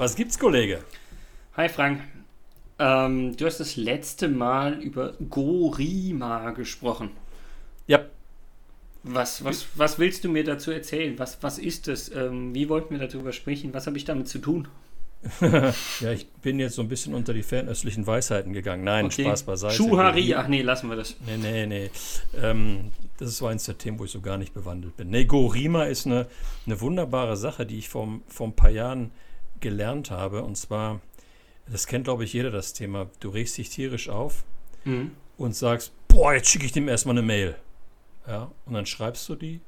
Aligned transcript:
Was 0.00 0.16
gibt's, 0.16 0.38
Kollege? 0.38 0.82
Hi 1.58 1.68
Frank. 1.68 2.00
Ähm, 2.78 3.36
du 3.36 3.44
hast 3.44 3.60
das 3.60 3.76
letzte 3.76 4.28
Mal 4.28 4.80
über 4.80 5.12
Gorima 5.28 6.52
gesprochen. 6.52 7.10
Ja. 7.86 8.06
Was, 9.02 9.44
was, 9.44 9.66
was 9.74 9.98
willst 9.98 10.24
du 10.24 10.30
mir 10.30 10.42
dazu 10.42 10.70
erzählen? 10.70 11.18
Was, 11.18 11.42
was 11.42 11.58
ist 11.58 11.86
das? 11.86 12.10
Ähm, 12.14 12.54
wie 12.54 12.70
wollten 12.70 12.98
wir 12.98 13.06
darüber 13.06 13.34
sprechen? 13.34 13.74
Was 13.74 13.86
habe 13.86 13.98
ich 13.98 14.06
damit 14.06 14.26
zu 14.28 14.38
tun? 14.38 14.68
ja, 15.42 16.12
ich 16.12 16.26
bin 16.40 16.58
jetzt 16.58 16.76
so 16.76 16.80
ein 16.80 16.88
bisschen 16.88 17.12
unter 17.12 17.34
die 17.34 17.42
fernöstlichen 17.42 18.06
Weisheiten 18.06 18.54
gegangen. 18.54 18.84
Nein, 18.84 19.04
okay. 19.04 19.24
Spaß 19.24 19.42
beiseite. 19.42 19.74
Schuhari, 19.74 20.34
ach 20.34 20.48
nee, 20.48 20.62
lassen 20.62 20.88
wir 20.88 20.96
das. 20.96 21.14
Nee, 21.26 21.36
nee, 21.36 21.66
nee. 21.66 21.90
Ähm, 22.40 22.90
das 23.18 23.28
ist 23.28 23.36
so 23.36 23.48
eins 23.48 23.66
der 23.66 23.76
Themen, 23.76 23.98
wo 23.98 24.06
ich 24.06 24.12
so 24.12 24.22
gar 24.22 24.38
nicht 24.38 24.54
bewandelt 24.54 24.96
bin. 24.96 25.10
Nee, 25.10 25.26
Gorima 25.26 25.84
ist 25.84 26.06
eine, 26.06 26.26
eine 26.64 26.80
wunderbare 26.80 27.36
Sache, 27.36 27.66
die 27.66 27.76
ich 27.76 27.90
vor, 27.90 28.08
vor 28.28 28.46
ein 28.46 28.56
paar 28.56 28.70
Jahren 28.70 29.10
gelernt 29.60 30.10
habe. 30.10 30.42
Und 30.42 30.56
zwar, 30.56 31.00
das 31.66 31.86
kennt, 31.86 32.04
glaube 32.04 32.24
ich, 32.24 32.32
jeder 32.32 32.50
das 32.50 32.72
Thema. 32.72 33.10
Du 33.20 33.30
regst 33.30 33.58
dich 33.58 33.70
tierisch 33.70 34.08
auf 34.08 34.44
mhm. 34.84 35.12
und 35.38 35.54
sagst, 35.54 35.92
boah, 36.08 36.34
jetzt 36.34 36.48
schicke 36.48 36.66
ich 36.66 36.72
dem 36.72 36.88
erstmal 36.88 37.14
eine 37.14 37.26
Mail. 37.26 37.56
Ja, 38.26 38.50
und 38.66 38.74
dann 38.74 38.86
schreibst 38.86 39.28
du 39.28 39.34
die 39.34 39.60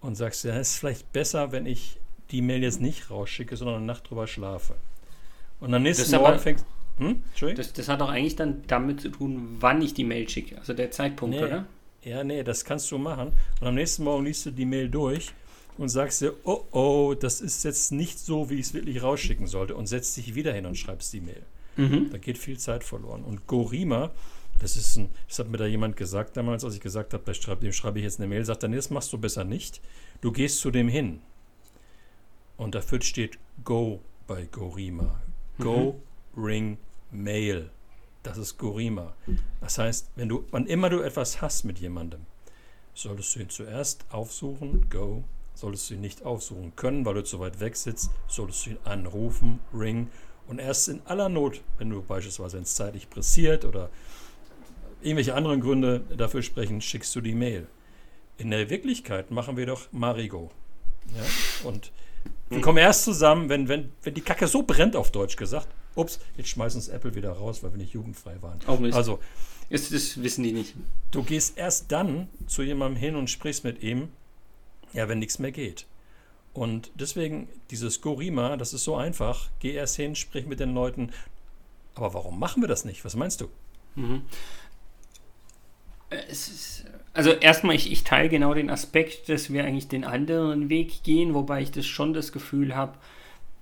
und 0.00 0.14
sagst, 0.16 0.44
ja, 0.44 0.54
es 0.54 0.72
ist 0.72 0.78
vielleicht 0.78 1.12
besser, 1.12 1.50
wenn 1.52 1.66
ich 1.66 1.98
die 2.30 2.42
Mail 2.42 2.62
jetzt 2.62 2.80
nicht 2.80 3.10
rausschicke, 3.10 3.56
sondern 3.56 3.76
eine 3.76 3.86
Nacht 3.86 4.08
drüber 4.08 4.26
schlafe. 4.26 4.74
Und 5.60 5.72
am 5.72 5.82
nächsten 5.82 6.10
das 6.10 6.20
Morgen 6.20 6.38
fängst 6.38 6.66
hm? 6.98 7.22
das, 7.56 7.72
das, 7.72 7.88
hat 7.88 8.00
doch 8.00 8.08
eigentlich 8.08 8.36
dann 8.36 8.62
damit 8.68 9.00
zu 9.00 9.08
tun, 9.08 9.56
wann 9.58 9.82
ich 9.82 9.94
die 9.94 10.04
Mail 10.04 10.28
schicke, 10.28 10.58
also 10.58 10.74
der 10.74 10.92
Zeitpunkt, 10.92 11.36
nee. 11.36 11.42
oder? 11.42 11.66
Ja, 12.04 12.22
nee, 12.22 12.44
das 12.44 12.64
kannst 12.64 12.90
du 12.92 12.98
machen. 12.98 13.32
Und 13.60 13.66
am 13.66 13.74
nächsten 13.74 14.04
Morgen 14.04 14.26
liest 14.26 14.46
du 14.46 14.50
die 14.50 14.66
Mail 14.66 14.88
durch 14.88 15.32
und 15.78 15.88
sagst 15.88 16.20
dir, 16.20 16.34
oh 16.44 16.64
oh, 16.70 17.14
das 17.18 17.40
ist 17.40 17.64
jetzt 17.64 17.92
nicht 17.92 18.18
so, 18.18 18.50
wie 18.50 18.54
ich 18.54 18.66
es 18.66 18.74
wirklich 18.74 19.02
rausschicken 19.02 19.46
sollte 19.46 19.74
und 19.74 19.86
setzt 19.86 20.16
dich 20.16 20.34
wieder 20.34 20.52
hin 20.52 20.66
und 20.66 20.76
schreibst 20.76 21.12
die 21.12 21.20
Mail. 21.20 21.42
Mhm. 21.76 22.10
Da 22.10 22.18
geht 22.18 22.38
viel 22.38 22.58
Zeit 22.58 22.84
verloren. 22.84 23.24
Und 23.24 23.46
Gorima, 23.46 24.12
das 24.60 24.76
ist 24.76 24.96
ein, 24.96 25.10
das 25.28 25.38
hat 25.38 25.48
mir 25.48 25.58
da 25.58 25.66
jemand 25.66 25.96
gesagt 25.96 26.36
damals, 26.36 26.64
als 26.64 26.74
ich 26.74 26.80
gesagt 26.80 27.12
habe, 27.14 27.24
dem 27.60 27.72
schreibe 27.72 27.98
ich 27.98 28.04
jetzt 28.04 28.20
eine 28.20 28.28
Mail, 28.28 28.44
sagt 28.44 28.62
er, 28.62 28.68
nee, 28.68 28.76
das 28.76 28.90
machst 28.90 29.12
du 29.12 29.18
besser 29.18 29.44
nicht. 29.44 29.80
Du 30.20 30.30
gehst 30.30 30.58
zu 30.58 30.70
dem 30.70 30.88
hin. 30.88 31.20
Und 32.56 32.74
dafür 32.74 33.02
steht 33.02 33.38
Go 33.64 34.00
bei 34.26 34.46
Gorima. 34.46 35.20
Go, 35.58 36.00
mhm. 36.34 36.44
Ring, 36.44 36.78
Mail. 37.10 37.70
Das 38.22 38.38
ist 38.38 38.56
Gorima. 38.56 39.14
Das 39.60 39.78
heißt, 39.78 40.10
wenn 40.16 40.28
du, 40.28 40.44
wann 40.50 40.66
immer 40.66 40.88
du 40.88 41.00
etwas 41.00 41.42
hast 41.42 41.64
mit 41.64 41.78
jemandem, 41.78 42.20
solltest 42.94 43.34
du 43.34 43.40
ihn 43.40 43.50
zuerst 43.50 44.04
aufsuchen, 44.10 44.88
Go. 44.88 45.24
Solltest 45.54 45.88
du 45.88 45.94
ihn 45.94 46.00
nicht 46.00 46.24
aufsuchen 46.24 46.74
können, 46.76 47.04
weil 47.04 47.14
du 47.14 47.24
zu 47.24 47.38
weit 47.40 47.60
weg 47.60 47.76
sitzt, 47.76 48.10
solltest 48.28 48.66
du 48.66 48.70
ihn 48.70 48.78
anrufen, 48.84 49.60
Ring. 49.72 50.08
Und 50.46 50.58
erst 50.58 50.88
in 50.88 51.00
aller 51.06 51.28
Not, 51.28 51.62
wenn 51.78 51.90
du 51.90 52.02
beispielsweise 52.02 52.58
ins 52.58 52.74
zeitlich 52.74 53.08
pressiert 53.08 53.64
oder 53.64 53.88
irgendwelche 55.00 55.34
anderen 55.34 55.60
Gründe 55.60 56.00
dafür 56.16 56.42
sprechen, 56.42 56.80
schickst 56.80 57.14
du 57.14 57.20
die 57.20 57.34
Mail. 57.34 57.66
In 58.36 58.50
der 58.50 58.68
Wirklichkeit 58.68 59.30
machen 59.30 59.56
wir 59.56 59.66
doch 59.66 59.92
Marigo. 59.92 60.50
Ja? 61.14 61.68
Und 61.68 61.92
wir 62.48 62.60
kommen 62.60 62.78
erst 62.78 63.04
zusammen, 63.04 63.48
wenn, 63.48 63.68
wenn, 63.68 63.92
wenn 64.02 64.14
die 64.14 64.20
Kacke 64.20 64.46
so 64.46 64.62
brennt, 64.62 64.96
auf 64.96 65.10
Deutsch 65.10 65.36
gesagt. 65.36 65.68
Ups, 65.94 66.18
jetzt 66.36 66.48
schmeißen 66.48 66.78
uns 66.78 66.88
Apple 66.88 67.14
wieder 67.14 67.30
raus, 67.30 67.62
weil 67.62 67.72
wir 67.72 67.78
nicht 67.78 67.92
jugendfrei 67.92 68.36
waren. 68.40 68.58
Oh, 68.66 68.78
also, 68.92 69.20
das, 69.70 69.88
das 69.90 70.22
wissen 70.22 70.42
die 70.42 70.52
nicht. 70.52 70.74
Du 71.10 71.22
gehst 71.22 71.56
erst 71.56 71.92
dann 71.92 72.28
zu 72.46 72.62
jemandem 72.62 73.00
hin 73.00 73.16
und 73.16 73.30
sprichst 73.30 73.64
mit 73.64 73.82
ihm, 73.82 74.08
ja, 74.94 75.08
wenn 75.08 75.18
nichts 75.18 75.38
mehr 75.38 75.52
geht. 75.52 75.86
Und 76.54 76.90
deswegen, 76.94 77.48
dieses 77.70 78.00
Gorima, 78.00 78.56
das 78.56 78.72
ist 78.72 78.84
so 78.84 78.96
einfach. 78.96 79.50
Geh 79.58 79.72
erst 79.72 79.96
hin, 79.96 80.14
sprich 80.14 80.46
mit 80.46 80.60
den 80.60 80.72
Leuten. 80.72 81.10
Aber 81.94 82.14
warum 82.14 82.38
machen 82.38 82.62
wir 82.62 82.68
das 82.68 82.84
nicht? 82.84 83.04
Was 83.04 83.16
meinst 83.16 83.40
du? 83.40 83.48
Mhm. 83.96 84.22
Ist 86.28 86.86
also 87.14 87.30
erstmal, 87.30 87.76
ich, 87.76 87.90
ich 87.92 88.02
teile 88.02 88.28
genau 88.28 88.54
den 88.54 88.70
Aspekt, 88.70 89.28
dass 89.28 89.52
wir 89.52 89.64
eigentlich 89.64 89.86
den 89.86 90.04
anderen 90.04 90.68
Weg 90.68 91.04
gehen, 91.04 91.32
wobei 91.32 91.62
ich 91.62 91.70
das 91.70 91.86
schon 91.86 92.12
das 92.12 92.32
Gefühl 92.32 92.74
habe, 92.74 92.98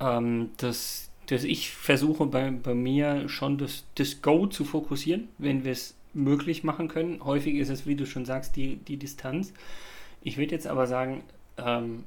ähm, 0.00 0.50
dass, 0.56 1.10
dass 1.26 1.44
ich 1.44 1.70
versuche 1.70 2.24
bei, 2.26 2.50
bei 2.50 2.74
mir 2.74 3.28
schon 3.28 3.58
das, 3.58 3.84
das 3.94 4.22
Go 4.22 4.46
zu 4.46 4.64
fokussieren, 4.64 5.28
wenn 5.36 5.64
wir 5.64 5.72
es 5.72 5.94
möglich 6.14 6.64
machen 6.64 6.88
können. 6.88 7.22
Häufig 7.22 7.56
ist 7.56 7.68
es, 7.68 7.86
wie 7.86 7.94
du 7.94 8.06
schon 8.06 8.24
sagst, 8.24 8.56
die, 8.56 8.76
die 8.76 8.96
Distanz. 8.96 9.52
Ich 10.22 10.36
würde 10.38 10.52
jetzt 10.52 10.66
aber 10.66 10.86
sagen, 10.86 11.22
ähm, 11.58 12.04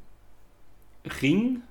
Ring, 1.21 1.61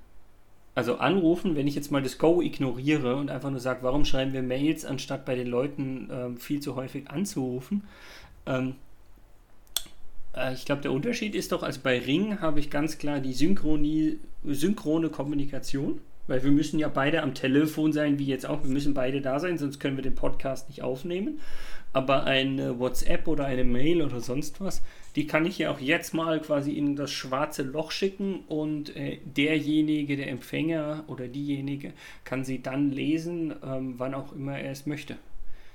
also 0.75 0.97
anrufen, 0.97 1.57
wenn 1.57 1.67
ich 1.67 1.75
jetzt 1.75 1.91
mal 1.91 2.03
das 2.03 2.19
Go 2.19 2.43
ignoriere 2.43 3.17
und 3.17 3.31
einfach 3.31 3.51
nur 3.51 3.61
sage, 3.61 3.83
warum 3.83 4.05
schreiben 4.05 4.33
wir 4.33 4.43
Mails, 4.43 4.85
anstatt 4.85 5.25
bei 5.25 5.35
den 5.35 5.47
Leuten 5.47 6.09
ähm, 6.13 6.37
viel 6.37 6.61
zu 6.61 6.77
häufig 6.77 7.11
anzurufen, 7.11 7.85
ähm, 8.47 8.75
äh, 10.37 10.55
ich 10.55 10.65
glaube, 10.65 10.83
der 10.83 10.93
Unterschied 10.93 11.35
ist 11.35 11.53
doch, 11.53 11.63
also 11.63 11.81
bei 11.83 11.99
Ring 11.99 12.41
habe 12.41 12.61
ich 12.61 12.71
ganz 12.71 12.99
klar 12.99 13.21
die 13.21 13.33
Synchronie, 13.33 14.19
synchrone 14.45 15.09
Kommunikation, 15.09 16.01
weil 16.27 16.43
wir 16.43 16.51
müssen 16.51 16.79
ja 16.79 16.89
beide 16.89 17.23
am 17.23 17.35
Telefon 17.35 17.93
sein, 17.93 18.19
wie 18.19 18.27
jetzt 18.27 18.47
auch. 18.47 18.63
Wir 18.63 18.71
müssen 18.71 18.95
beide 18.95 19.21
da 19.21 19.39
sein, 19.41 19.59
sonst 19.59 19.79
können 19.79 19.97
wir 19.97 20.03
den 20.03 20.15
Podcast 20.15 20.69
nicht 20.69 20.83
aufnehmen. 20.83 21.41
Aber 21.95 22.25
eine 22.25 22.79
WhatsApp 22.79 23.27
oder 23.27 23.47
eine 23.47 23.65
Mail 23.65 24.03
oder 24.03 24.21
sonst 24.21 24.61
was, 24.61 24.83
die 25.17 25.27
kann 25.27 25.47
ich 25.47 25.59
ja 25.59 25.71
auch 25.71 25.81
jetzt 25.81 26.13
mal 26.13 26.41
quasi 26.41 26.73
in 26.73 26.97
das 26.97 27.11
schwarze 27.11 27.63
Loch 27.63 27.93
schicken 27.93 28.41
und 28.49 28.95
äh, 28.97 29.19
derjenige, 29.25 30.17
der 30.17 30.29
Empfänger 30.29 31.05
oder 31.07 31.29
diejenige, 31.29 31.93
kann 32.25 32.45
sie 32.45 32.61
dann 32.61 32.91
lesen, 32.91 33.55
ähm, 33.65 33.95
wann 33.97 34.13
auch 34.13 34.33
immer 34.33 34.59
er 34.59 34.73
es 34.73 34.85
möchte. 34.85 35.17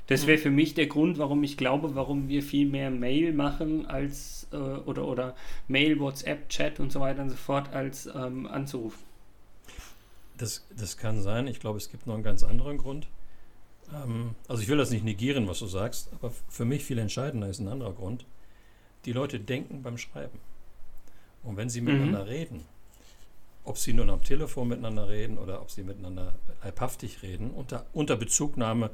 Das 0.08 0.26
wäre 0.26 0.40
für 0.40 0.50
mich 0.50 0.74
der 0.74 0.88
Grund, 0.88 1.20
warum 1.20 1.44
ich 1.44 1.56
glaube, 1.56 1.94
warum 1.94 2.30
wir 2.30 2.42
viel 2.42 2.68
mehr 2.68 2.90
Mail 2.90 3.32
machen 3.32 3.86
als 3.86 4.48
äh, 4.52 4.56
oder, 4.58 5.08
oder 5.08 5.36
Mail, 5.68 6.00
WhatsApp, 6.00 6.50
Chat 6.50 6.80
und 6.80 6.92
so 6.92 7.00
weiter 7.00 7.22
und 7.22 7.30
so 7.30 7.36
fort, 7.36 7.72
als 7.74 8.08
ähm, 8.08 8.48
anzurufen. 8.48 9.00
Das, 10.40 10.66
das 10.76 10.98
kann 10.98 11.22
sein. 11.22 11.46
Ich 11.46 11.60
glaube, 11.60 11.78
es 11.78 11.92
gibt 11.92 12.08
noch 12.08 12.16
einen 12.16 12.24
ganz 12.24 12.44
anderen 12.44 12.78
Grund. 12.78 13.08
Ähm, 13.94 14.36
also 14.48 14.62
ich 14.62 14.68
will 14.68 14.78
das 14.78 14.92
nicht 14.92 15.04
negieren, 15.04 15.48
was 15.48 15.60
du 15.60 15.68
sagst, 15.68 16.10
aber 16.14 16.32
für 16.50 16.66
mich 16.66 16.84
viel 16.84 17.00
entscheidender 17.00 17.50
ist 17.50 17.60
ein 17.60 17.68
anderer 17.68 17.94
Grund. 17.94 18.26
Die 19.06 19.14
Leute 19.14 19.40
denken 19.40 19.82
beim 19.82 19.98
Schreiben. 19.98 20.40
Und 21.44 21.58
wenn 21.58 21.70
sie 21.70 21.82
miteinander 21.82 22.24
mhm. 22.24 22.30
reden, 22.30 22.66
ob 23.64 23.78
sie 23.78 23.94
nun 23.94 24.10
am 24.10 24.24
Telefon 24.24 24.68
miteinander 24.68 25.08
reden 25.10 25.38
oder 25.38 25.62
ob 25.62 25.72
sie 25.72 25.84
miteinander 25.84 26.34
leibhaftig 26.64 27.22
reden, 27.24 27.52
unter, 27.52 27.86
unter 27.94 28.16
Bezugnahme 28.18 28.90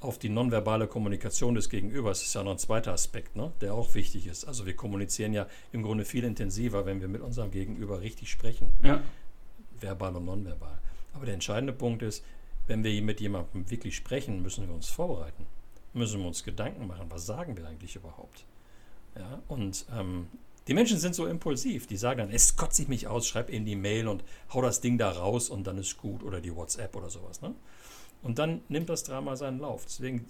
auf 0.00 0.18
die 0.18 0.28
nonverbale 0.28 0.86
Kommunikation 0.86 1.54
des 1.54 1.70
Gegenübers 1.70 2.22
ist 2.22 2.34
ja 2.34 2.42
noch 2.42 2.52
ein 2.52 2.58
zweiter 2.58 2.92
Aspekt, 2.92 3.34
ne, 3.34 3.52
der 3.60 3.74
auch 3.74 3.94
wichtig 3.94 4.26
ist. 4.26 4.44
Also 4.44 4.66
wir 4.66 4.76
kommunizieren 4.76 5.32
ja 5.32 5.46
im 5.72 5.82
Grunde 5.82 6.04
viel 6.04 6.24
intensiver, 6.24 6.84
wenn 6.84 7.00
wir 7.00 7.08
mit 7.08 7.22
unserem 7.22 7.50
Gegenüber 7.50 8.00
richtig 8.00 8.30
sprechen. 8.30 8.68
Ja. 8.82 9.00
Verbal 9.80 10.14
und 10.16 10.26
nonverbal. 10.26 10.78
Aber 11.14 11.24
der 11.24 11.34
entscheidende 11.34 11.72
Punkt 11.72 12.02
ist, 12.02 12.22
wenn 12.66 12.84
wir 12.84 13.02
mit 13.02 13.20
jemandem 13.20 13.70
wirklich 13.70 13.96
sprechen, 13.96 14.42
müssen 14.42 14.66
wir 14.66 14.74
uns 14.74 14.88
vorbereiten. 14.88 15.46
Müssen 15.92 16.20
wir 16.20 16.26
uns 16.26 16.44
Gedanken 16.44 16.86
machen, 16.86 17.06
was 17.08 17.26
sagen 17.26 17.56
wir 17.56 17.66
eigentlich 17.66 17.96
überhaupt? 17.96 18.44
Ja, 19.16 19.40
und 19.48 19.86
ähm, 19.96 20.28
die 20.68 20.74
Menschen 20.74 20.98
sind 20.98 21.14
so 21.14 21.26
impulsiv, 21.26 21.86
die 21.86 21.96
sagen 21.96 22.18
dann, 22.18 22.30
es 22.30 22.56
kotzt 22.56 22.76
sich 22.76 22.88
mich 22.88 23.06
aus, 23.06 23.26
schreib 23.26 23.50
in 23.50 23.64
die 23.64 23.76
Mail 23.76 24.08
und 24.08 24.24
hau 24.52 24.60
das 24.60 24.80
Ding 24.80 24.98
da 24.98 25.10
raus 25.10 25.48
und 25.48 25.66
dann 25.66 25.78
ist 25.78 25.96
gut 25.96 26.22
oder 26.22 26.40
die 26.40 26.54
WhatsApp 26.54 26.94
oder 26.96 27.08
sowas. 27.08 27.40
Ne? 27.40 27.54
Und 28.22 28.38
dann 28.38 28.62
nimmt 28.68 28.88
das 28.88 29.04
Drama 29.04 29.36
seinen 29.36 29.60
Lauf. 29.60 29.84
Deswegen 29.84 30.26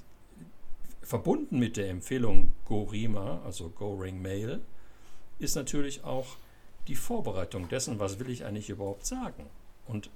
verbunden 1.03 1.59
mit 1.59 1.77
der 1.77 1.89
Empfehlung 1.89 2.53
Go 2.67 2.83
Rima, 2.83 3.41
also 3.45 3.71
Go 3.71 3.95
Ring 3.95 4.21
Mail, 4.21 4.61
ist 5.39 5.55
natürlich 5.55 6.05
auch 6.05 6.37
die 6.87 6.97
Vorbereitung 6.97 7.69
dessen, 7.69 7.99
was 7.99 8.19
will 8.19 8.31
ich 8.31 8.45
eigentlich 8.45 8.69
überhaupt 8.69 9.07
sagen 9.07 9.47
und 9.87 10.11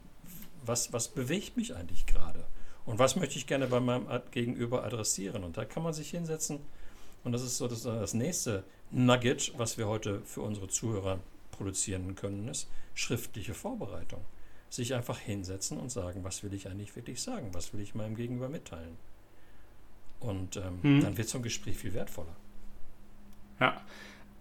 was, 0.64 0.92
was 0.92 1.08
bewegt 1.08 1.56
mich 1.56 1.74
eigentlich 1.74 2.06
gerade 2.06 2.44
und 2.86 2.98
was 2.98 3.16
möchte 3.16 3.36
ich 3.36 3.46
gerne 3.46 3.66
bei 3.66 3.80
meinem 3.80 4.06
Gegenüber 4.30 4.84
adressieren. 4.84 5.44
Und 5.44 5.56
da 5.56 5.64
kann 5.64 5.82
man 5.82 5.92
sich 5.92 6.10
hinsetzen 6.10 6.60
und 7.24 7.32
das 7.32 7.42
ist 7.42 7.58
so 7.58 7.68
das, 7.68 7.82
das 7.82 8.14
nächste 8.14 8.64
Nugget, 8.90 9.52
was 9.58 9.78
wir 9.78 9.86
heute 9.86 10.22
für 10.24 10.42
unsere 10.42 10.68
Zuhörer 10.68 11.20
produzieren 11.52 12.14
können, 12.14 12.48
ist 12.48 12.68
schriftliche 12.94 13.54
Vorbereitung 13.54 14.20
sich 14.70 14.94
einfach 14.94 15.18
hinsetzen 15.18 15.78
und 15.78 15.90
sagen, 15.90 16.22
was 16.22 16.42
will 16.42 16.54
ich 16.54 16.68
eigentlich 16.68 16.94
wirklich 16.94 17.20
sagen, 17.20 17.48
was 17.52 17.74
will 17.74 17.80
ich 17.80 17.94
meinem 17.94 18.14
Gegenüber 18.14 18.48
mitteilen. 18.48 18.96
Und 20.20 20.56
ähm, 20.56 20.78
hm. 20.82 21.00
dann 21.00 21.16
wird 21.16 21.28
so 21.28 21.38
ein 21.38 21.42
Gespräch 21.42 21.76
viel 21.76 21.92
wertvoller. 21.92 22.36
Ja, 23.58 23.82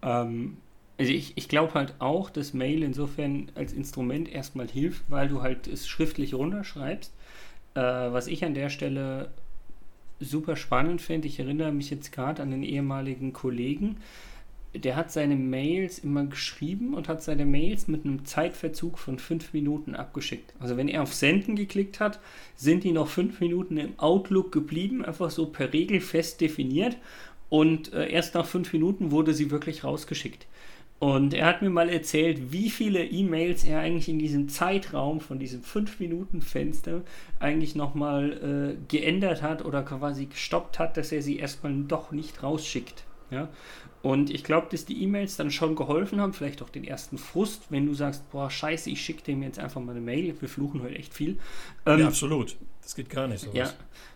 ähm, 0.02 0.58
also 1.00 1.12
ich, 1.12 1.32
ich 1.36 1.48
glaube 1.48 1.72
halt 1.72 1.94
auch, 1.98 2.28
dass 2.28 2.52
Mail 2.52 2.82
insofern 2.82 3.50
als 3.54 3.72
Instrument 3.72 4.30
erstmal 4.30 4.68
hilft, 4.68 5.10
weil 5.10 5.28
du 5.28 5.40
halt 5.40 5.66
es 5.66 5.88
schriftlich 5.88 6.34
runterschreibst. 6.34 7.10
Äh, 7.74 7.80
was 7.80 8.26
ich 8.26 8.44
an 8.44 8.52
der 8.52 8.68
Stelle 8.68 9.30
super 10.20 10.56
spannend 10.56 11.00
finde, 11.00 11.26
ich 11.26 11.40
erinnere 11.40 11.72
mich 11.72 11.88
jetzt 11.88 12.12
gerade 12.12 12.42
an 12.42 12.50
den 12.50 12.62
ehemaligen 12.62 13.32
Kollegen, 13.32 13.96
der 14.74 14.94
hat 14.94 15.10
seine 15.10 15.36
Mails 15.36 16.00
immer 16.00 16.26
geschrieben 16.26 16.92
und 16.92 17.08
hat 17.08 17.22
seine 17.22 17.46
Mails 17.46 17.88
mit 17.88 18.04
einem 18.04 18.26
Zeitverzug 18.26 18.98
von 18.98 19.18
fünf 19.18 19.54
Minuten 19.54 19.94
abgeschickt. 19.94 20.52
Also 20.60 20.76
wenn 20.76 20.88
er 20.88 21.02
auf 21.02 21.14
Senden 21.14 21.56
geklickt 21.56 21.98
hat, 21.98 22.20
sind 22.56 22.84
die 22.84 22.92
noch 22.92 23.08
fünf 23.08 23.40
Minuten 23.40 23.78
im 23.78 23.98
Outlook 23.98 24.52
geblieben, 24.52 25.02
einfach 25.02 25.30
so 25.30 25.46
per 25.46 25.72
Regel 25.72 26.02
fest 26.02 26.42
definiert. 26.42 26.98
Und 27.48 27.94
äh, 27.94 28.10
erst 28.10 28.34
nach 28.34 28.46
fünf 28.46 28.70
Minuten 28.74 29.10
wurde 29.10 29.32
sie 29.32 29.50
wirklich 29.50 29.82
rausgeschickt. 29.82 30.46
Und 31.00 31.32
er 31.32 31.46
hat 31.46 31.62
mir 31.62 31.70
mal 31.70 31.88
erzählt, 31.88 32.52
wie 32.52 32.68
viele 32.68 33.02
E-Mails 33.02 33.64
er 33.64 33.80
eigentlich 33.80 34.10
in 34.10 34.18
diesem 34.18 34.50
Zeitraum 34.50 35.20
von 35.20 35.38
diesem 35.38 35.62
5-Minuten-Fenster 35.62 37.00
eigentlich 37.38 37.74
nochmal 37.74 38.76
äh, 38.76 38.86
geändert 38.86 39.40
hat 39.40 39.64
oder 39.64 39.82
quasi 39.82 40.26
gestoppt 40.26 40.78
hat, 40.78 40.98
dass 40.98 41.10
er 41.10 41.22
sie 41.22 41.38
erstmal 41.38 41.72
doch 41.84 42.12
nicht 42.12 42.42
rausschickt. 42.42 43.04
Ja? 43.30 43.48
Und 44.02 44.28
ich 44.28 44.44
glaube, 44.44 44.66
dass 44.70 44.84
die 44.84 45.02
E-Mails 45.02 45.36
dann 45.36 45.50
schon 45.50 45.74
geholfen 45.74 46.20
haben, 46.20 46.34
vielleicht 46.34 46.60
auch 46.60 46.68
den 46.68 46.84
ersten 46.84 47.16
Frust, 47.16 47.70
wenn 47.70 47.86
du 47.86 47.94
sagst, 47.94 48.30
boah, 48.30 48.50
scheiße, 48.50 48.90
ich 48.90 49.00
schicke 49.00 49.22
dem 49.22 49.42
jetzt 49.42 49.58
einfach 49.58 49.80
mal 49.80 49.92
eine 49.92 50.02
Mail. 50.02 50.34
Wir 50.38 50.48
fluchen 50.50 50.82
heute 50.82 50.96
echt 50.96 51.14
viel. 51.14 51.38
Ähm, 51.86 52.00
ja, 52.00 52.08
absolut. 52.08 52.58
Das 52.82 52.94
geht 52.94 53.08
gar 53.08 53.26
nicht 53.26 53.40
so. 53.40 53.50
Ja, 53.54 53.72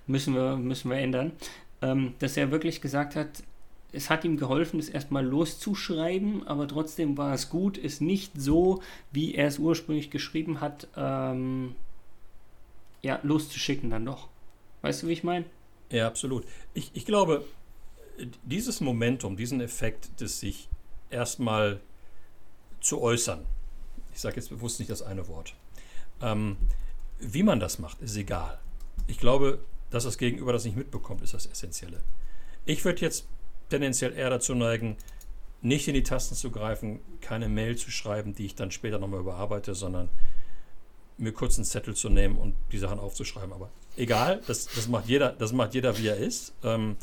müssen 0.06 0.34
wir, 0.34 0.58
müssen 0.58 0.90
wir 0.90 0.98
ändern. 0.98 1.32
Ähm, 1.80 2.12
dass 2.18 2.36
er 2.36 2.50
wirklich 2.50 2.82
gesagt 2.82 3.16
hat, 3.16 3.42
es 3.94 4.10
hat 4.10 4.24
ihm 4.24 4.36
geholfen, 4.36 4.80
es 4.80 4.88
erstmal 4.88 5.24
loszuschreiben, 5.24 6.46
aber 6.46 6.68
trotzdem 6.68 7.16
war 7.16 7.32
es 7.34 7.48
gut, 7.48 7.78
es 7.78 8.00
nicht 8.00 8.32
so, 8.36 8.82
wie 9.12 9.34
er 9.34 9.46
es 9.46 9.58
ursprünglich 9.58 10.10
geschrieben 10.10 10.60
hat, 10.60 10.88
ähm, 10.96 11.74
ja, 13.02 13.20
loszuschicken 13.22 13.90
dann 13.90 14.04
doch. 14.04 14.28
Weißt 14.82 15.02
du, 15.02 15.08
wie 15.08 15.12
ich 15.12 15.24
meine? 15.24 15.44
Ja, 15.90 16.06
absolut. 16.06 16.44
Ich, 16.72 16.90
ich 16.94 17.04
glaube, 17.04 17.44
dieses 18.42 18.80
Momentum, 18.80 19.36
diesen 19.36 19.60
Effekt 19.60 20.20
des 20.20 20.40
sich 20.40 20.68
erstmal 21.10 21.80
zu 22.80 23.00
äußern, 23.00 23.44
ich 24.12 24.20
sage 24.20 24.36
jetzt 24.36 24.50
bewusst 24.50 24.78
nicht 24.78 24.90
das 24.90 25.02
eine 25.02 25.28
Wort, 25.28 25.54
ähm, 26.20 26.56
wie 27.18 27.42
man 27.42 27.60
das 27.60 27.78
macht, 27.78 28.00
ist 28.00 28.16
egal. 28.16 28.58
Ich 29.06 29.18
glaube, 29.18 29.58
dass 29.90 30.04
das 30.04 30.18
Gegenüber 30.18 30.52
das 30.52 30.64
nicht 30.64 30.76
mitbekommt, 30.76 31.22
ist 31.22 31.34
das 31.34 31.46
Essentielle. 31.46 32.02
Ich 32.64 32.84
würde 32.84 33.02
jetzt 33.02 33.26
tendenziell 33.68 34.12
eher 34.12 34.30
dazu 34.30 34.54
neigen, 34.54 34.96
nicht 35.62 35.88
in 35.88 35.94
die 35.94 36.02
Tasten 36.02 36.34
zu 36.34 36.50
greifen, 36.50 37.00
keine 37.20 37.48
Mail 37.48 37.76
zu 37.76 37.90
schreiben, 37.90 38.34
die 38.34 38.46
ich 38.46 38.54
dann 38.54 38.70
später 38.70 38.98
nochmal 38.98 39.20
überarbeite, 39.20 39.74
sondern 39.74 40.10
mir 41.16 41.32
kurz 41.32 41.56
einen 41.56 41.64
Zettel 41.64 41.94
zu 41.94 42.10
nehmen 42.10 42.36
und 42.36 42.54
die 42.72 42.78
Sachen 42.78 42.98
aufzuschreiben. 42.98 43.52
Aber 43.52 43.70
egal, 43.96 44.42
das, 44.46 44.66
das, 44.66 44.88
macht, 44.88 45.06
jeder, 45.06 45.30
das 45.30 45.52
macht 45.52 45.74
jeder, 45.74 45.96
wie 45.98 46.08
er 46.08 46.16
ist. 46.16 46.52
Ähm, 46.62 46.96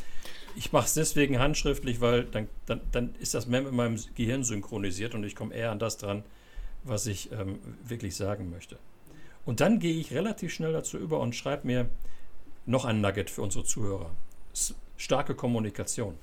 ich 0.55 0.71
mache 0.71 0.85
es 0.85 0.93
deswegen 0.93 1.39
handschriftlich, 1.39 2.01
weil 2.01 2.25
dann, 2.25 2.49
dann, 2.65 2.81
dann 2.91 3.15
ist 3.19 3.33
das 3.33 3.47
mehr 3.47 3.61
mit 3.61 3.71
meinem 3.71 3.99
Gehirn 4.15 4.43
synchronisiert 4.43 5.15
und 5.15 5.23
ich 5.23 5.35
komme 5.35 5.55
eher 5.55 5.71
an 5.71 5.79
das 5.79 5.97
dran, 5.97 6.23
was 6.83 7.07
ich 7.07 7.31
ähm, 7.31 7.59
wirklich 7.83 8.15
sagen 8.15 8.49
möchte. 8.49 8.77
Und 9.45 9.59
dann 9.59 9.79
gehe 9.79 9.95
ich 9.95 10.13
relativ 10.13 10.53
schnell 10.53 10.73
dazu 10.73 10.97
über 10.97 11.19
und 11.19 11.35
schreibe 11.35 11.65
mir 11.65 11.89
noch 12.65 12.85
ein 12.85 13.01
Nugget 13.01 13.29
für 13.29 13.41
unsere 13.41 13.63
Zuhörer. 13.63 14.11
Starke 14.97 15.33
Kommunikation. 15.33 16.15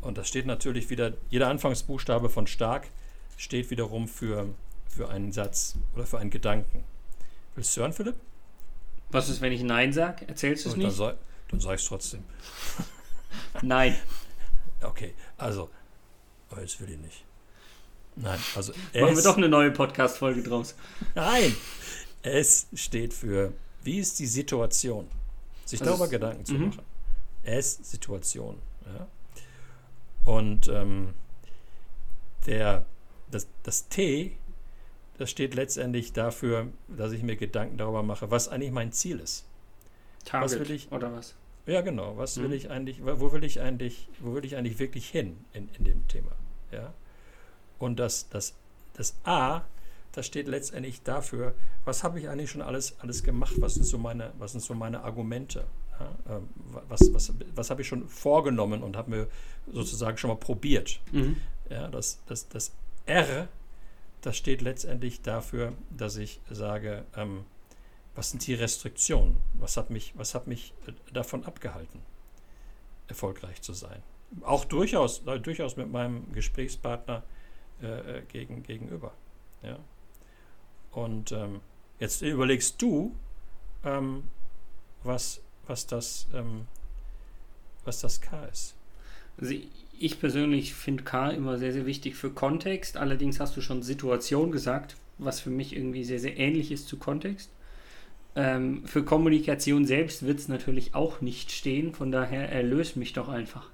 Und 0.00 0.18
das 0.18 0.28
steht 0.28 0.46
natürlich 0.46 0.90
wieder, 0.90 1.12
jeder 1.28 1.48
Anfangsbuchstabe 1.48 2.30
von 2.30 2.46
stark 2.46 2.88
steht 3.36 3.70
wiederum 3.70 4.08
für, 4.08 4.48
für 4.88 5.08
einen 5.10 5.32
Satz 5.32 5.76
oder 5.94 6.06
für 6.06 6.18
einen 6.18 6.30
Gedanken. 6.30 6.84
Willst 7.54 7.76
du 7.76 7.80
hören, 7.80 7.92
Philipp? 7.92 8.16
Was 9.10 9.28
ist, 9.28 9.40
wenn 9.40 9.52
ich 9.52 9.62
Nein 9.62 9.92
sage? 9.92 10.26
Erzählst 10.28 10.64
du 10.64 10.70
es 10.70 10.76
nicht? 10.76 10.98
Dann, 10.98 11.16
dann 11.50 11.60
sag 11.60 11.74
ich 11.74 11.82
es 11.82 11.88
trotzdem. 11.88 12.22
Nein. 13.62 13.96
Okay, 14.82 15.14
also, 15.36 15.70
aber 16.50 16.62
jetzt 16.62 16.80
will 16.80 16.90
ich 16.90 16.98
nicht. 16.98 17.24
Nein, 18.16 18.38
also 18.54 18.72
S. 18.92 19.00
Machen 19.00 19.16
wir 19.16 19.22
doch 19.22 19.36
eine 19.36 19.48
neue 19.48 19.70
Podcast-Folge 19.70 20.42
draus. 20.42 20.74
Nein, 21.14 21.54
S 22.22 22.66
steht 22.74 23.14
für, 23.14 23.52
wie 23.82 23.98
ist 23.98 24.18
die 24.18 24.26
Situation? 24.26 25.08
Sich 25.64 25.80
also 25.80 25.92
darüber 25.92 26.08
Gedanken 26.08 26.44
zu 26.44 26.54
mhm. 26.54 26.68
machen. 26.68 26.82
S, 27.44 27.78
Situation. 27.82 28.58
Ja? 28.86 29.06
Und 30.24 30.68
ähm, 30.68 31.14
der, 32.46 32.84
das, 33.30 33.48
das 33.62 33.88
T, 33.88 34.36
das 35.18 35.30
steht 35.30 35.54
letztendlich 35.54 36.12
dafür, 36.12 36.68
dass 36.88 37.12
ich 37.12 37.22
mir 37.22 37.36
Gedanken 37.36 37.76
darüber 37.76 38.02
mache, 38.02 38.30
was 38.30 38.48
eigentlich 38.48 38.72
mein 38.72 38.92
Ziel 38.92 39.20
ist. 39.20 39.44
Target 40.24 40.50
was 40.50 40.58
will 40.58 40.70
ich, 40.74 40.92
oder 40.92 41.12
was? 41.12 41.34
Ja, 41.66 41.82
genau. 41.82 42.16
Was 42.16 42.36
mhm. 42.36 42.44
will 42.44 42.52
ich 42.54 42.70
eigentlich, 42.70 43.04
wo 43.04 43.32
will 43.32 43.44
ich 43.44 43.60
eigentlich, 43.60 44.08
wo 44.18 44.34
will 44.34 44.44
ich 44.44 44.56
eigentlich 44.56 44.78
wirklich 44.78 45.08
hin 45.08 45.44
in, 45.52 45.68
in 45.78 45.84
dem 45.84 46.08
Thema? 46.08 46.32
Ja. 46.72 46.92
Und 47.78 47.98
das, 47.98 48.28
das, 48.28 48.54
das 48.94 49.14
A, 49.24 49.62
das 50.12 50.26
steht 50.26 50.48
letztendlich 50.48 51.02
dafür, 51.02 51.54
was 51.84 52.02
habe 52.02 52.18
ich 52.18 52.28
eigentlich 52.28 52.50
schon 52.50 52.62
alles, 52.62 52.98
alles 53.00 53.22
gemacht, 53.22 53.54
was 53.58 53.74
sind 53.74 53.84
so 53.84 53.98
meine, 53.98 54.32
was 54.38 54.52
sind 54.52 54.62
so 54.62 54.74
meine 54.74 55.02
Argumente? 55.02 55.66
Ja, 56.00 56.36
ähm, 56.36 56.48
was, 56.88 57.12
was, 57.12 57.32
was 57.54 57.70
habe 57.70 57.82
ich 57.82 57.88
schon 57.88 58.08
vorgenommen 58.08 58.82
und 58.82 58.96
habe 58.96 59.10
mir 59.10 59.28
sozusagen 59.70 60.16
schon 60.16 60.28
mal 60.28 60.36
probiert? 60.36 61.00
Mhm. 61.12 61.36
Ja, 61.68 61.88
das, 61.88 62.20
das, 62.26 62.48
das 62.48 62.72
R, 63.06 63.48
das 64.22 64.36
steht 64.36 64.62
letztendlich 64.62 65.20
dafür, 65.22 65.74
dass 65.90 66.16
ich 66.16 66.40
sage, 66.50 67.04
ähm, 67.16 67.44
was 68.14 68.30
sind 68.30 68.46
die 68.46 68.54
Restriktionen? 68.54 69.36
Was 69.54 69.76
hat 69.76 69.90
mich, 69.90 70.12
was 70.16 70.34
hat 70.34 70.46
mich 70.46 70.74
äh, 70.86 70.92
davon 71.12 71.44
abgehalten, 71.44 72.00
erfolgreich 73.08 73.62
zu 73.62 73.72
sein? 73.72 74.02
Auch 74.42 74.64
durchaus, 74.64 75.26
äh, 75.26 75.38
durchaus 75.38 75.76
mit 75.76 75.90
meinem 75.90 76.32
Gesprächspartner 76.32 77.22
äh, 77.82 78.18
äh, 78.18 78.22
gegen, 78.28 78.62
gegenüber. 78.62 79.12
Ja? 79.62 79.78
Und 80.92 81.32
ähm, 81.32 81.60
jetzt 81.98 82.22
überlegst 82.22 82.80
du, 82.82 83.14
ähm, 83.84 84.24
was, 85.02 85.40
was, 85.70 85.86
das, 85.86 86.26
ähm, 86.34 86.66
was 87.84 88.00
das 88.00 88.20
K 88.20 88.44
ist. 88.46 88.74
Also 89.38 89.54
ich 89.98 90.20
persönlich 90.20 90.74
finde 90.74 91.04
K 91.04 91.30
immer 91.30 91.56
sehr, 91.58 91.72
sehr 91.72 91.86
wichtig 91.86 92.16
für 92.16 92.30
Kontext. 92.30 92.98
Allerdings 92.98 93.40
hast 93.40 93.56
du 93.56 93.62
schon 93.62 93.82
Situation 93.82 94.50
gesagt, 94.50 94.96
was 95.16 95.40
für 95.40 95.50
mich 95.50 95.74
irgendwie 95.74 96.04
sehr, 96.04 96.18
sehr 96.18 96.36
ähnlich 96.38 96.72
ist 96.72 96.88
zu 96.88 96.98
Kontext. 96.98 97.50
Ähm, 98.36 98.84
für 98.86 99.04
Kommunikation 99.04 99.86
selbst 99.86 100.24
wird 100.24 100.38
es 100.38 100.48
natürlich 100.48 100.94
auch 100.94 101.20
nicht 101.20 101.50
stehen, 101.50 101.94
von 101.94 102.12
daher 102.12 102.50
erlöse 102.50 102.98
mich 102.98 103.12
doch 103.12 103.28
einfach. 103.28 103.68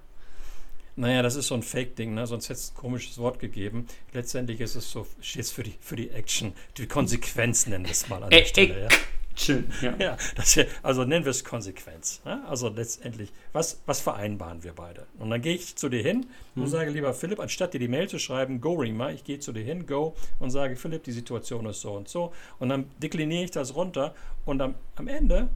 Naja, 0.98 1.22
das 1.22 1.36
ist 1.36 1.48
so 1.48 1.54
ein 1.54 1.62
Fake-Ding, 1.62 2.14
ne? 2.14 2.26
sonst 2.26 2.48
hätte 2.48 2.60
es 2.60 2.70
ein 2.70 2.74
komisches 2.74 3.18
Wort 3.18 3.38
gegeben. 3.38 3.86
Letztendlich 4.14 4.60
ist 4.60 4.76
es 4.76 4.90
so, 4.90 5.06
steht 5.20 5.46
für 5.46 5.62
die, 5.62 5.74
für 5.78 5.94
die 5.94 6.08
Action, 6.08 6.54
die 6.78 6.86
Konsequenz 6.86 7.66
nennen 7.66 7.84
wir 7.84 7.92
es 7.92 8.08
mal 8.08 8.22
an 8.22 8.30
der 8.30 8.46
Stelle. 8.46 8.84
Ja. 8.84 8.88
Schön, 9.36 9.66
ja. 9.82 9.94
ja 9.98 10.16
das, 10.34 10.58
also 10.82 11.04
nennen 11.04 11.24
wir 11.24 11.30
es 11.30 11.44
Konsequenz. 11.44 12.22
Ne? 12.24 12.42
Also 12.48 12.68
letztendlich, 12.68 13.32
was, 13.52 13.80
was 13.86 14.00
vereinbaren 14.00 14.64
wir 14.64 14.72
beide? 14.72 15.06
Und 15.18 15.30
dann 15.30 15.42
gehe 15.42 15.54
ich 15.54 15.76
zu 15.76 15.88
dir 15.88 16.02
hin 16.02 16.26
und 16.54 16.62
hm. 16.62 16.68
sage, 16.68 16.90
lieber 16.90 17.12
Philipp, 17.12 17.38
anstatt 17.38 17.74
dir 17.74 17.78
die 17.78 17.88
Mail 17.88 18.08
zu 18.08 18.18
schreiben, 18.18 18.60
go 18.60 18.74
Rima, 18.74 19.10
ich 19.10 19.24
gehe 19.24 19.38
zu 19.38 19.52
dir 19.52 19.62
hin, 19.62 19.86
go 19.86 20.16
und 20.40 20.50
sage, 20.50 20.76
Philipp, 20.76 21.04
die 21.04 21.12
Situation 21.12 21.66
ist 21.66 21.82
so 21.82 21.92
und 21.92 22.08
so. 22.08 22.32
Und 22.58 22.70
dann 22.70 22.86
dekliniere 22.98 23.44
ich 23.44 23.50
das 23.50 23.74
runter 23.74 24.14
und 24.46 24.60
am, 24.62 24.74
am 24.96 25.06
Ende 25.06 25.48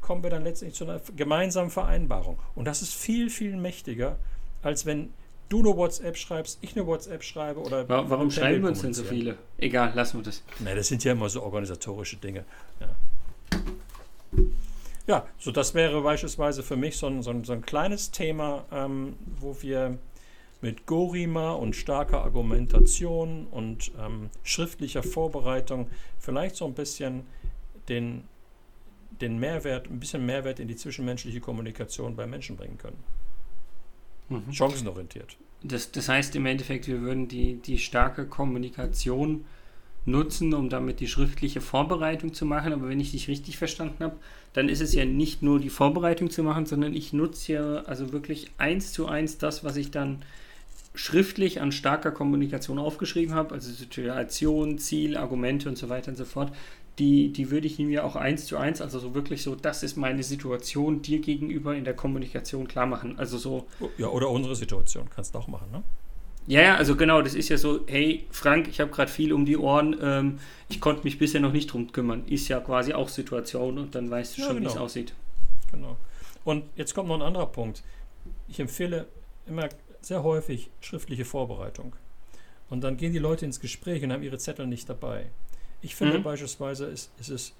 kommen 0.00 0.22
wir 0.24 0.30
dann 0.30 0.42
letztendlich 0.42 0.76
zu 0.76 0.84
einer 0.84 1.00
gemeinsamen 1.16 1.70
Vereinbarung. 1.70 2.38
Und 2.54 2.66
das 2.66 2.82
ist 2.82 2.92
viel, 2.92 3.30
viel 3.30 3.56
mächtiger, 3.56 4.18
als 4.62 4.84
wenn 4.84 5.10
du 5.48 5.60
eine 5.60 5.76
WhatsApp 5.76 6.16
schreibst, 6.16 6.58
ich 6.60 6.74
eine 6.76 6.86
WhatsApp 6.86 7.22
schreibe 7.22 7.60
oder. 7.60 7.88
Warum 7.88 8.30
schreiben 8.30 8.62
wir 8.62 8.70
uns 8.70 8.80
denn 8.80 8.94
so 8.94 9.04
viele? 9.04 9.36
Egal, 9.58 9.92
lassen 9.94 10.18
wir 10.18 10.24
das. 10.24 10.42
Nein, 10.58 10.76
das 10.76 10.88
sind 10.88 11.04
ja 11.04 11.12
immer 11.12 11.28
so 11.28 11.42
organisatorische 11.42 12.16
Dinge. 12.16 12.44
Ja. 12.80 12.88
Ja, 15.12 15.26
so 15.36 15.52
das 15.52 15.74
wäre 15.74 16.00
beispielsweise 16.00 16.62
für 16.62 16.76
mich 16.76 16.96
so 16.96 17.06
ein, 17.06 17.22
so 17.22 17.28
ein, 17.28 17.44
so 17.44 17.52
ein 17.52 17.60
kleines 17.60 18.12
Thema, 18.12 18.64
ähm, 18.72 19.14
wo 19.38 19.60
wir 19.60 19.98
mit 20.62 20.86
Gorima 20.86 21.52
und 21.52 21.76
starker 21.76 22.22
Argumentation 22.22 23.46
und 23.50 23.92
ähm, 24.00 24.30
schriftlicher 24.42 25.02
Vorbereitung 25.02 25.90
vielleicht 26.18 26.56
so 26.56 26.64
ein 26.64 26.72
bisschen 26.72 27.26
den, 27.90 28.24
den 29.20 29.38
Mehrwert, 29.38 29.90
ein 29.90 30.00
bisschen 30.00 30.24
Mehrwert 30.24 30.60
in 30.60 30.68
die 30.68 30.76
zwischenmenschliche 30.76 31.40
Kommunikation 31.40 32.16
bei 32.16 32.26
Menschen 32.26 32.56
bringen 32.56 32.78
können. 32.78 33.04
Mhm. 34.30 34.50
Chancenorientiert. 34.50 35.36
Das, 35.62 35.92
das 35.92 36.08
heißt 36.08 36.34
im 36.36 36.46
Endeffekt, 36.46 36.86
wir 36.86 37.02
würden 37.02 37.28
die, 37.28 37.56
die 37.56 37.76
starke 37.76 38.26
Kommunikation 38.26 39.44
nutzen, 40.04 40.54
um 40.54 40.68
damit 40.68 41.00
die 41.00 41.06
schriftliche 41.06 41.60
Vorbereitung 41.60 42.34
zu 42.34 42.44
machen. 42.44 42.72
Aber 42.72 42.88
wenn 42.88 43.00
ich 43.00 43.12
dich 43.12 43.28
richtig 43.28 43.58
verstanden 43.58 44.02
habe, 44.02 44.16
dann 44.52 44.68
ist 44.68 44.80
es 44.80 44.94
ja 44.94 45.04
nicht 45.04 45.42
nur 45.42 45.60
die 45.60 45.70
Vorbereitung 45.70 46.30
zu 46.30 46.42
machen, 46.42 46.66
sondern 46.66 46.94
ich 46.94 47.12
nutze 47.12 47.52
ja 47.52 47.74
also 47.82 48.12
wirklich 48.12 48.50
eins 48.58 48.92
zu 48.92 49.06
eins 49.06 49.38
das, 49.38 49.64
was 49.64 49.76
ich 49.76 49.90
dann 49.90 50.22
schriftlich 50.94 51.60
an 51.60 51.72
starker 51.72 52.10
Kommunikation 52.10 52.78
aufgeschrieben 52.78 53.34
habe, 53.34 53.54
also 53.54 53.70
Situation, 53.70 54.78
Ziel, 54.78 55.16
Argumente 55.16 55.68
und 55.68 55.78
so 55.78 55.88
weiter 55.88 56.10
und 56.10 56.16
so 56.16 56.26
fort, 56.26 56.52
die, 56.98 57.32
die 57.32 57.50
würde 57.50 57.66
ich 57.66 57.78
ihm 57.78 57.90
ja 57.90 58.04
auch 58.04 58.16
eins 58.16 58.44
zu 58.44 58.58
eins, 58.58 58.82
also 58.82 58.98
so 58.98 59.14
wirklich 59.14 59.42
so, 59.42 59.54
das 59.54 59.82
ist 59.82 59.96
meine 59.96 60.22
Situation 60.22 61.00
dir 61.00 61.20
gegenüber 61.20 61.74
in 61.74 61.84
der 61.84 61.94
Kommunikation 61.94 62.68
klar 62.68 62.84
machen. 62.86 63.18
Also 63.18 63.38
so. 63.38 63.66
Ja, 63.96 64.08
oder 64.08 64.28
unsere 64.28 64.54
Situation 64.54 65.08
kannst 65.08 65.34
du 65.34 65.38
auch 65.38 65.48
machen, 65.48 65.70
ne? 65.70 65.82
Ja, 66.46 66.60
ja, 66.60 66.76
also 66.76 66.96
genau, 66.96 67.22
das 67.22 67.34
ist 67.34 67.48
ja 67.48 67.56
so, 67.56 67.84
hey 67.86 68.26
Frank, 68.30 68.66
ich 68.68 68.80
habe 68.80 68.90
gerade 68.90 69.10
viel 69.10 69.32
um 69.32 69.44
die 69.44 69.56
Ohren, 69.56 69.96
ähm, 70.02 70.38
ich 70.68 70.80
konnte 70.80 71.04
mich 71.04 71.18
bisher 71.18 71.40
noch 71.40 71.52
nicht 71.52 71.72
drum 71.72 71.92
kümmern. 71.92 72.24
Ist 72.26 72.48
ja 72.48 72.58
quasi 72.60 72.92
auch 72.92 73.08
Situation 73.08 73.78
und 73.78 73.94
dann 73.94 74.10
weißt 74.10 74.36
du 74.36 74.40
ja, 74.40 74.46
schon, 74.48 74.56
genau. 74.56 74.68
wie 74.68 74.72
es 74.72 74.78
aussieht. 74.78 75.14
Genau. 75.70 75.96
Und 76.44 76.64
jetzt 76.76 76.94
kommt 76.94 77.08
noch 77.08 77.14
ein 77.14 77.22
anderer 77.22 77.46
Punkt. 77.46 77.82
Ich 78.48 78.58
empfehle 78.58 79.06
immer 79.46 79.68
sehr 80.00 80.22
häufig 80.22 80.70
schriftliche 80.80 81.24
Vorbereitung. 81.24 81.94
Und 82.68 82.82
dann 82.82 82.96
gehen 82.96 83.12
die 83.12 83.18
Leute 83.18 83.44
ins 83.44 83.60
Gespräch 83.60 84.02
und 84.02 84.12
haben 84.12 84.22
ihre 84.22 84.38
Zettel 84.38 84.66
nicht 84.66 84.88
dabei. 84.88 85.26
Ich 85.80 85.94
finde 85.94 86.18
mhm. 86.18 86.22
beispielsweise, 86.22 86.86
ist, 86.86 87.12
ist 87.20 87.28
es 87.28 87.54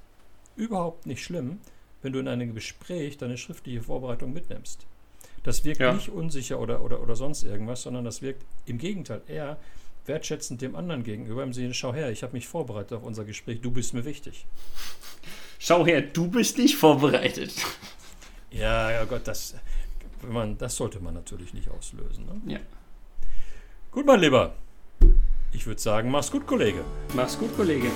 überhaupt 0.56 1.06
nicht 1.06 1.22
schlimm, 1.22 1.58
wenn 2.02 2.12
du 2.12 2.18
in 2.18 2.28
einem 2.28 2.54
Gespräch 2.54 3.16
deine 3.18 3.36
schriftliche 3.36 3.82
Vorbereitung 3.82 4.32
mitnimmst. 4.32 4.86
Das 5.42 5.64
wirkt 5.64 5.80
ja. 5.80 5.92
nicht 5.92 6.08
unsicher 6.08 6.60
oder, 6.60 6.82
oder, 6.82 7.00
oder 7.02 7.16
sonst 7.16 7.42
irgendwas, 7.42 7.82
sondern 7.82 8.04
das 8.04 8.22
wirkt 8.22 8.44
im 8.66 8.78
Gegenteil 8.78 9.22
eher 9.26 9.58
wertschätzend 10.06 10.60
dem 10.60 10.74
anderen 10.74 11.04
gegenüber 11.04 11.42
im 11.42 11.52
Sinne, 11.52 11.74
schau 11.74 11.94
her, 11.94 12.10
ich 12.10 12.22
habe 12.22 12.32
mich 12.32 12.48
vorbereitet 12.48 12.92
auf 12.92 13.04
unser 13.04 13.24
Gespräch, 13.24 13.60
du 13.60 13.70
bist 13.70 13.94
mir 13.94 14.04
wichtig. 14.04 14.46
Schau 15.58 15.86
her, 15.86 16.02
du 16.02 16.28
bist 16.28 16.58
nicht 16.58 16.76
vorbereitet. 16.76 17.54
Ja, 18.50 18.90
ja 18.90 19.04
Gott, 19.04 19.22
das, 19.24 19.54
man, 20.28 20.58
das 20.58 20.76
sollte 20.76 21.00
man 21.00 21.14
natürlich 21.14 21.54
nicht 21.54 21.70
auslösen. 21.70 22.26
Ne? 22.26 22.54
Ja. 22.54 22.58
Gut, 23.90 24.06
mein 24.06 24.20
Lieber. 24.20 24.54
Ich 25.52 25.66
würde 25.66 25.80
sagen, 25.80 26.10
mach's 26.10 26.30
gut, 26.30 26.46
Kollege. 26.46 26.84
Mach's 27.14 27.38
gut, 27.38 27.54
Kollege. 27.56 27.90